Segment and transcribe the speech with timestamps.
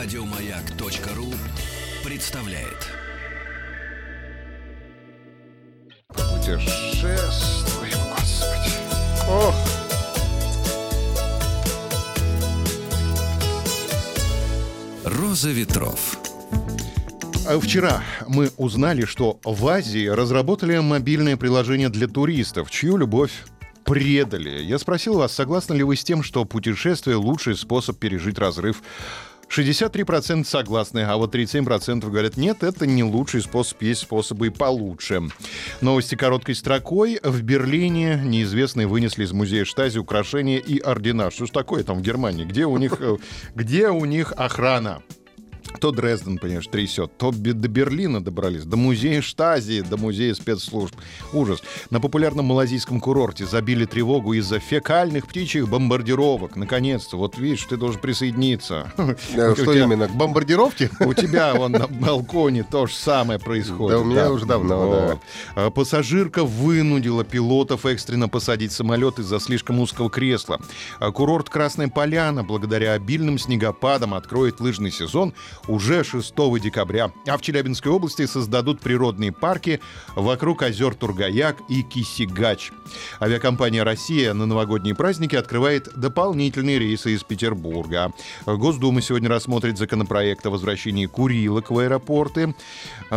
[0.00, 1.26] Радиомаяк.ру
[2.04, 2.86] представляет.
[6.06, 8.70] Путешествуем, Господи.
[9.28, 9.54] Ох.
[15.04, 16.20] Роза ветров.
[17.48, 23.32] А Вчера мы узнали, что в Азии разработали мобильное приложение для туристов, чью любовь
[23.84, 24.62] предали.
[24.62, 28.82] Я спросил вас, согласны ли вы с тем, что путешествие— лучший способ пережить разрыв
[29.48, 35.22] 63% согласны, а вот 37% говорят, нет, это не лучший способ, есть способы и получше.
[35.80, 37.18] Новости короткой строкой.
[37.22, 41.30] В Берлине неизвестные вынесли из музея Штази украшения и ордена.
[41.30, 42.44] Что ж такое там в Германии?
[42.44, 43.16] Где у них, э,
[43.54, 45.02] где у них охрана?
[45.80, 50.94] То Дрезден, понимаешь, трясет, то до Берлина добрались, до музея Штази, до музея спецслужб.
[51.32, 51.62] Ужас.
[51.90, 56.56] На популярном малазийском курорте забили тревогу из-за фекальных птичьих бомбардировок.
[56.56, 58.92] Наконец-то, вот видишь, ты должен присоединиться.
[59.32, 60.90] Что тебя- именно, к бомбардировке?
[61.00, 63.98] У тебя вон на балконе то же самое происходит.
[63.98, 65.18] Да, у меня уже давно, Вот.
[65.54, 70.60] А Пассажирка вынудила пилотов экстренно посадить самолет из-за слишком узкого кресла.
[70.98, 75.34] А Курорт Красная Поляна благодаря обильным снегопадам откроет лыжный сезон
[75.66, 77.10] уже 6 декабря.
[77.26, 79.80] А в Челябинской области создадут природные парки
[80.14, 82.70] вокруг озер Тургаяк и Кисигач.
[83.20, 88.12] Авиакомпания «Россия» на новогодние праздники открывает дополнительные рейсы из Петербурга.
[88.46, 92.54] Госдума сегодня рассмотрит законопроект о возвращении курилок в аэропорты.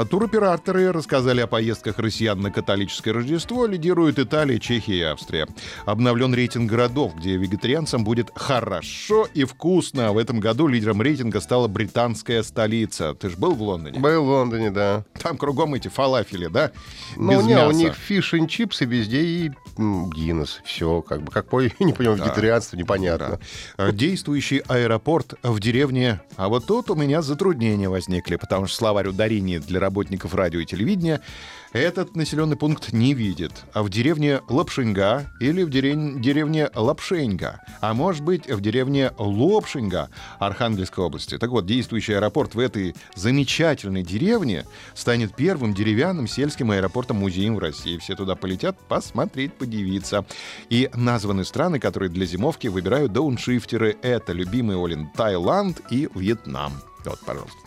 [0.09, 3.65] Туроператоры рассказали о поездках россиян на католическое Рождество.
[3.65, 5.47] Лидируют Италия, Чехия и Австрия.
[5.85, 10.13] Обновлен рейтинг городов, где вегетарианцам будет хорошо и вкусно.
[10.13, 13.13] В этом году лидером рейтинга стала британская столица.
[13.13, 13.99] Ты же был в Лондоне?
[13.99, 15.03] Был в Лондоне, да.
[15.21, 16.71] Там кругом эти фалафели, да?
[17.17, 17.77] Ну, Без не, у мяса.
[17.77, 20.61] них фиш и чипсы везде и Гиннес.
[20.65, 23.39] Все, как бы, какое, не понимаю, вегетарианство, непонятно.
[23.77, 26.21] Э, Действующий аэропорт в деревне.
[26.35, 30.65] А вот тут у меня затруднения возникли, потому что словарь ударений для работников радио и
[30.65, 31.21] телевидения
[31.73, 33.51] этот населенный пункт не видит.
[33.73, 40.09] А в деревне Лапшинга или в деревне, деревне Лапшеньга, а может быть в деревне Лопшинга
[40.39, 41.37] Архангельской области.
[41.37, 47.97] Так вот, действующий аэропорт в этой замечательной деревне станет первым деревянным сельским аэропортом-музеем в России.
[47.97, 50.25] Все туда полетят посмотреть, подивиться.
[50.69, 53.97] И названы страны, которые для зимовки выбирают дауншифтеры.
[54.01, 56.90] Это любимый Олин Таиланд и Вьетнам.
[57.05, 57.57] Вот, пожалуйста.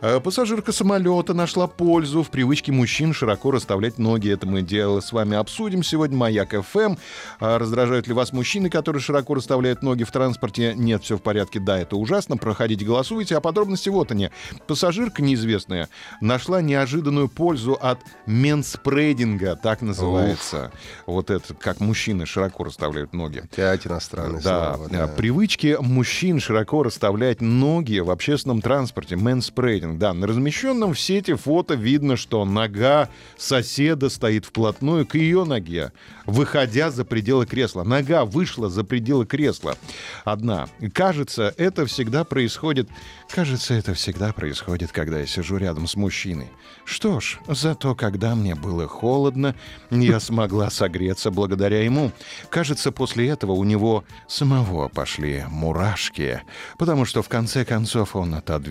[0.00, 4.30] Э, Пассажирка самолета нашла пользу в привычке мужчин широко расставлять ноги.
[4.30, 6.16] Это мы дело с вами обсудим сегодня.
[6.16, 6.96] Маяк ФМ.
[7.40, 10.74] А Раздражают ли вас мужчины, которые широко расставляют ноги в транспорте?
[10.76, 11.60] Нет, все в порядке.
[11.60, 12.36] Да, это ужасно.
[12.36, 13.36] Проходите, голосуйте.
[13.36, 14.30] А подробности вот они.
[14.66, 15.88] Пассажирка неизвестная
[16.20, 20.72] нашла неожиданную пользу от менспрейдинга, так называется.
[21.06, 23.38] Вот это, как мужчины широко расставляют ноги.
[23.40, 29.98] Опять иностранные Да, слова, а, привычки мужчин широко расставлять ноги в общественном транспорте, мэнспрейдинг.
[29.98, 35.92] Да, на размещенном в сети фото видно, что нога соседа стоит вплотную к ее ноге,
[36.26, 37.82] выходя за пределы кресла.
[37.82, 39.76] Нога вышла за пределы кресла.
[40.24, 40.68] Одна.
[40.92, 42.88] Кажется, это всегда происходит...
[43.30, 46.48] Кажется, это всегда происходит, когда я сижу рядом с мужчиной.
[46.84, 49.54] Что ж, зато когда мне было холодно,
[49.90, 52.12] я смогла согреться благодаря ему.
[52.50, 56.42] Кажется, после этого у него самого пошли мурашки,
[56.78, 58.61] потому что в конце концов он отодвинулся.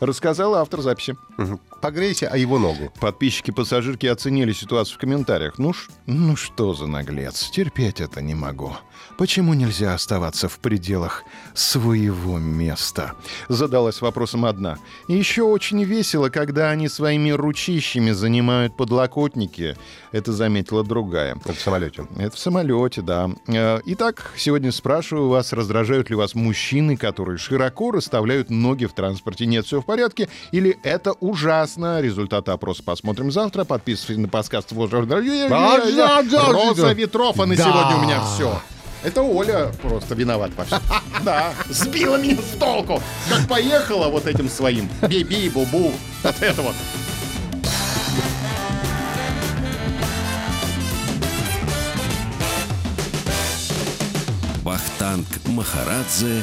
[0.00, 1.16] Рассказал автор записи.
[1.36, 1.60] Мгм.
[1.80, 2.92] Погрейся о его ногу.
[3.00, 5.58] Подписчики-пассажирки оценили ситуацию в комментариях.
[5.58, 8.72] Ну, ш- ну что за наглец, терпеть это не могу.
[9.16, 11.22] Почему нельзя оставаться в пределах
[11.54, 13.12] своего места?
[13.48, 14.78] Задалась вопросом одна.
[15.08, 19.76] Еще очень весело, когда они своими ручищами занимают подлокотники.
[20.12, 21.36] Это заметила другая.
[21.44, 22.06] Это в самолете.
[22.16, 23.30] Это в самолете, да.
[23.46, 29.46] Э, Итак, сегодня спрашиваю вас, раздражают ли вас мужчины, которые широко расставляют ноги в транспорте?
[29.46, 30.28] Нет, все в порядке?
[30.52, 32.00] Или это ужасно?
[32.00, 33.64] Результаты опроса посмотрим завтра.
[33.64, 35.06] Подписывайтесь на подкаст «Роза
[36.92, 38.60] ветров», а на сегодня у меня все.
[39.02, 40.80] Это Оля просто виноват во всем.
[41.24, 43.02] Да, сбила меня с толку.
[43.28, 45.92] Как поехала вот этим своим би-би, бу-бу.
[46.22, 46.74] Вот это вот.
[54.62, 56.42] Вахтанг Махарадзе